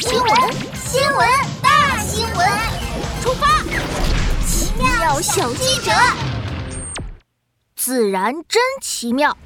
[0.00, 1.28] 新闻，新闻，
[1.62, 2.48] 大新闻！
[3.20, 3.46] 出发！
[4.46, 5.92] 奇妙小记者，
[7.76, 9.36] 自然真奇妙，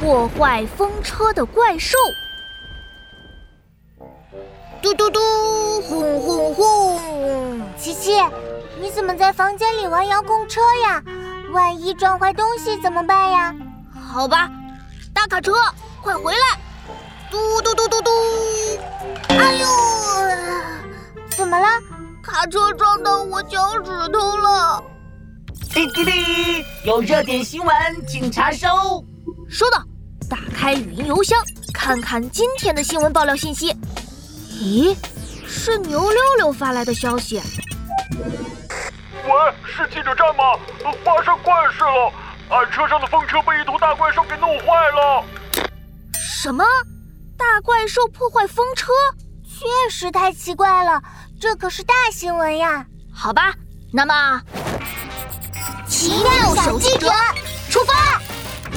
[0.00, 1.98] 破坏风车的怪兽。
[4.80, 5.20] 嘟嘟嘟，
[5.82, 7.62] 轰轰轰！
[7.78, 8.22] 琪琪，
[8.80, 11.02] 你怎么在房间里玩遥控车呀？
[11.52, 13.54] 万一撞坏东西怎么办呀？
[14.10, 14.50] 好吧，
[15.12, 15.52] 大卡车，
[16.00, 16.58] 快回来！
[17.32, 18.10] 嘟嘟嘟嘟嘟！
[19.28, 19.66] 哎呦，
[21.30, 21.66] 怎么了？
[22.22, 24.84] 卡车撞到我脚趾头了！
[25.72, 27.74] 滴滴滴，有热点新闻，
[28.06, 28.68] 请查收。
[29.48, 29.78] 收到，
[30.28, 33.74] 打开语音邮箱，看看今天的新闻爆料信息。
[34.50, 34.94] 咦，
[35.46, 37.40] 是牛六六发来的消息。
[39.24, 39.32] 喂，
[39.64, 40.44] 是记者站吗？
[41.02, 42.12] 发生怪事了，
[42.50, 45.24] 俺车上的风车被一头大怪兽给弄坏了。
[46.12, 46.62] 什么？
[47.42, 48.92] 大怪兽破坏风车，
[49.42, 51.02] 确实太奇怪了，
[51.40, 52.86] 这可是大新闻呀！
[53.12, 53.52] 好吧，
[53.92, 54.40] 那么，
[55.88, 57.10] 奇妙小记者
[57.68, 58.22] 出发，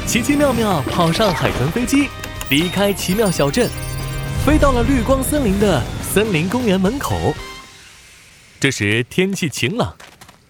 [0.07, 2.09] 奇奇妙妙跑上海豚飞机，
[2.49, 3.69] 离开奇妙小镇，
[4.43, 7.35] 飞到了绿光森林的森林公园门口。
[8.59, 9.95] 这时天气晴朗，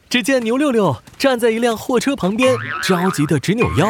[0.09, 3.87] 只见牛六六站在一辆货车旁边，着急的直扭腰。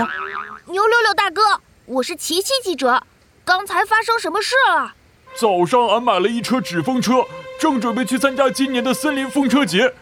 [0.66, 3.04] 牛六六大哥，我是奇奇记者。
[3.46, 4.94] 刚才发生什么事了？
[5.36, 7.24] 早上俺买了一车纸风车，
[7.60, 9.94] 正准备去参加今年的森林风车节。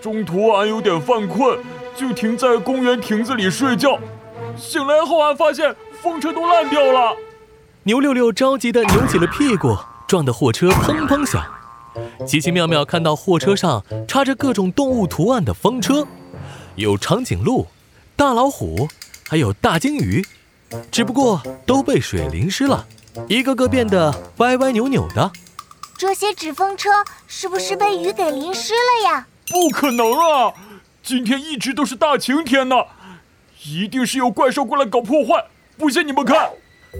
[0.00, 1.58] 中途俺有点犯困，
[1.96, 3.98] 就停在公园亭子里睡觉。
[4.56, 7.16] 醒来后俺发现风车都烂掉了。
[7.82, 11.44] 牛六六着急的扭起了屁股，撞得货车砰砰响。
[12.24, 16.06] 奇奇妙妙看到货车上插着各种动物图案的风车，
[16.76, 17.66] 有长颈鹿、
[18.14, 18.86] 大老虎，
[19.28, 20.24] 还有大鲸鱼。
[20.90, 22.86] 只不过都被水淋湿了，
[23.28, 25.30] 一个个变得歪歪扭扭的。
[25.96, 26.90] 这些纸风车
[27.26, 29.26] 是不是被雨给淋湿了呀？
[29.48, 30.52] 不可能啊！
[31.02, 32.76] 今天一直都是大晴天呢，
[33.64, 35.46] 一定是有怪兽过来搞破坏。
[35.78, 36.50] 不信你们看，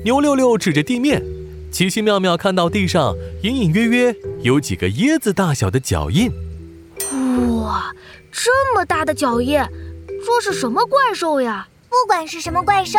[0.04, 1.22] 牛六六指着地面，
[1.70, 6.32] 奇奇妙妙看到地上隐隐约约有几个椰子大小的脚印。
[7.62, 7.92] 哇，
[8.32, 9.60] 这么大的脚印，
[10.24, 11.68] 这是什么怪兽呀？
[11.88, 12.98] 不管是什么怪兽。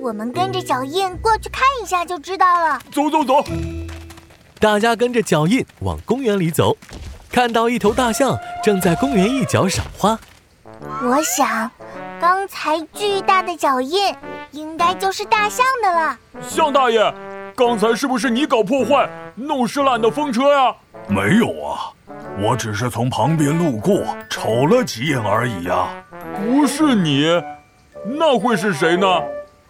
[0.00, 2.80] 我们跟着脚印过去看一下就知道了。
[2.90, 3.44] 走走走，
[4.58, 6.74] 大家跟着脚印往公园里走，
[7.30, 10.18] 看到一头大象正在公园一角赏花。
[11.02, 11.70] 我想，
[12.18, 14.14] 刚才巨大的脚印
[14.52, 16.18] 应该就是大象的了。
[16.48, 17.14] 象大爷，
[17.54, 20.74] 刚才是不是你搞破坏，弄湿了俺的风车呀？
[21.08, 21.92] 没有啊，
[22.40, 25.88] 我只是从旁边路过，瞅了几眼而已呀。
[26.34, 27.26] 不是你，
[28.06, 29.06] 那会是谁呢？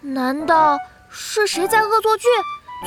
[0.03, 0.79] 难道
[1.11, 2.27] 是谁在恶作剧，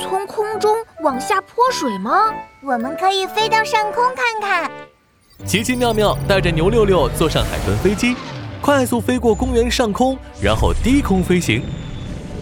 [0.03, 2.33] 从空中往下泼水吗？
[2.61, 4.69] 我们可以飞到上空看看。
[5.45, 8.17] 奇奇妙妙带着牛六六坐上海豚飞机，
[8.59, 11.63] 快速飞过公园上空，然后低空飞行。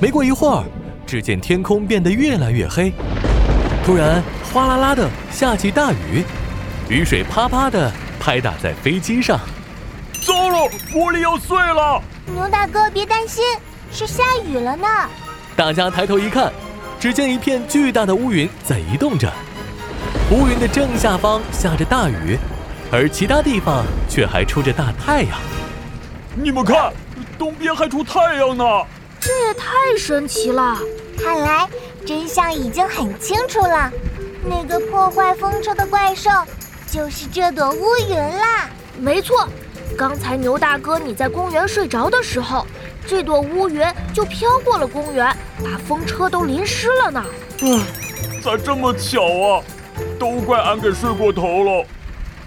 [0.02, 0.64] 没过一会儿，
[1.06, 2.92] 只见天空变得越来越黑，
[3.86, 6.24] 突然哗啦啦的下起大雨，
[6.90, 9.40] 雨水啪啪的拍打在飞机上。
[10.26, 12.02] 糟了，玻璃要碎了！
[12.26, 13.44] 牛大哥别担心。
[13.94, 14.88] 是下雨了呢！
[15.56, 16.52] 大家抬头一看，
[17.00, 19.32] 只见一片巨大的乌云在移动着。
[20.32, 22.40] 乌云的正下方下着大雨，
[22.92, 25.38] 而其他地方却还出着大太阳。
[26.34, 26.92] 你们看，
[27.38, 28.66] 东边还出太阳呢！
[29.20, 30.76] 这也太神奇了！
[31.24, 31.70] 看来
[32.04, 33.92] 真相已经很清楚了。
[34.44, 36.32] 那个破坏风车的怪兽，
[36.90, 38.68] 就是这朵乌云啦！
[38.98, 39.48] 没错，
[39.96, 42.66] 刚才牛大哥你在公园睡着的时候。
[43.08, 47.24] 这朵乌云就飘过了公园，把风车都淋湿了呢。
[47.62, 47.80] 唉，
[48.42, 49.64] 咋这么巧啊？
[50.20, 51.86] 都怪俺给睡过头了。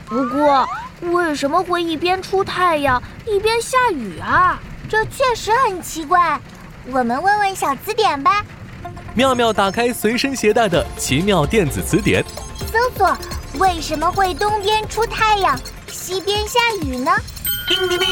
[0.06, 0.66] 不过，
[1.12, 4.60] 为什么会一边出太阳一边下雨啊？
[4.88, 6.40] 这确实很奇怪。
[6.90, 8.44] 我们问问小词典吧。
[9.14, 12.24] 妙妙打开随身携带的奇妙电子词典，
[12.72, 13.16] 搜索
[13.58, 15.58] “为什么会东边出太阳，
[15.88, 17.10] 西边下雨呢？”
[17.66, 18.08] 叮叮叮！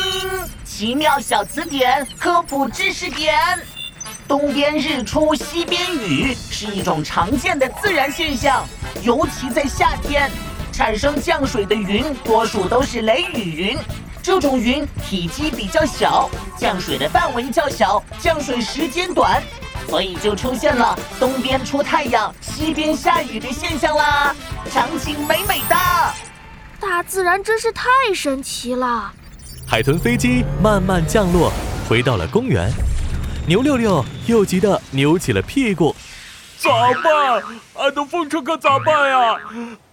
[0.76, 3.32] 奇妙小词典科普知识点：
[4.26, 8.66] 东边日出西边雨是一种常见的自然现象，
[9.04, 10.28] 尤其在夏天，
[10.72, 13.78] 产生降水的云多数都是雷雨云。
[14.20, 16.28] 这种云体积比较小，
[16.58, 19.40] 降水的范围较小，降水时间短，
[19.88, 24.34] 所以就出现了东边出太阳，西边下雨的现象啦。
[24.72, 25.76] 场景美美的，
[26.80, 29.12] 大自然真是太神奇了。
[29.66, 31.52] 海豚飞机慢慢降落，
[31.88, 32.70] 回到了公园。
[33.46, 35.94] 牛六六又急得扭起了屁股。
[36.58, 36.70] 咋
[37.02, 37.42] 办？
[37.74, 39.36] 俺的风车可咋办呀？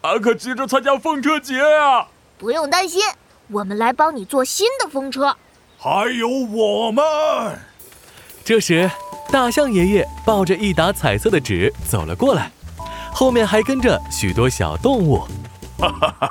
[0.01, 2.05] 俺可急着参加风车节呀！
[2.37, 3.01] 不用担心，
[3.49, 5.35] 我们来帮你做新的风车。
[5.77, 7.03] 还有我们。
[8.43, 8.89] 这时，
[9.31, 12.51] 大象爷爷抱着一沓彩色的纸走了过来，
[13.11, 15.27] 后面还跟着许多小动物。
[15.79, 16.29] 哈哈哈！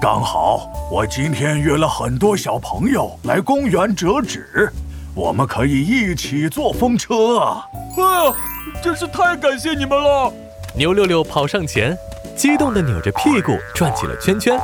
[0.00, 4.70] 刚好我今天约了很多小朋友来公园折纸，
[5.14, 7.66] 我们可以一起坐风车啊！
[7.96, 8.34] 哎呀，
[8.82, 10.30] 真是太感谢你们了！
[10.74, 11.96] 牛六六跑上前，
[12.36, 14.60] 激动地扭着屁股转起了圈圈，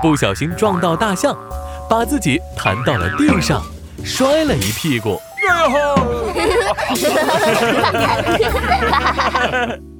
[0.00, 1.36] 不小心撞到大象，
[1.88, 3.62] 把自己弹到了地上，
[4.02, 5.20] 摔了一屁股。
[5.46, 5.94] 呀哈！